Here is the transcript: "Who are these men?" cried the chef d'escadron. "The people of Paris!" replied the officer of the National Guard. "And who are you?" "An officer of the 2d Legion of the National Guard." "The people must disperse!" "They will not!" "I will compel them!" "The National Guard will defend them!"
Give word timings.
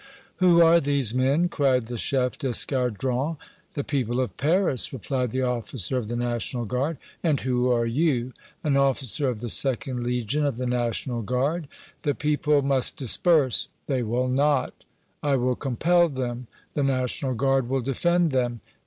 "Who 0.37 0.61
are 0.63 0.79
these 0.79 1.13
men?" 1.13 1.47
cried 1.47 1.85
the 1.85 1.95
chef 1.95 2.35
d'escadron. 2.39 3.37
"The 3.75 3.83
people 3.83 4.19
of 4.19 4.35
Paris!" 4.35 4.91
replied 4.91 5.29
the 5.29 5.43
officer 5.43 5.95
of 5.95 6.07
the 6.07 6.15
National 6.15 6.65
Guard. 6.65 6.97
"And 7.21 7.39
who 7.39 7.69
are 7.69 7.85
you?" 7.85 8.33
"An 8.63 8.75
officer 8.75 9.29
of 9.29 9.41
the 9.41 9.47
2d 9.47 10.03
Legion 10.03 10.43
of 10.43 10.57
the 10.57 10.65
National 10.65 11.21
Guard." 11.21 11.67
"The 12.01 12.15
people 12.15 12.63
must 12.63 12.97
disperse!" 12.97 13.69
"They 13.85 14.01
will 14.01 14.27
not!" 14.27 14.85
"I 15.21 15.35
will 15.35 15.55
compel 15.55 16.09
them!" 16.09 16.47
"The 16.73 16.81
National 16.81 17.35
Guard 17.35 17.69
will 17.69 17.81
defend 17.81 18.31
them!" 18.31 18.61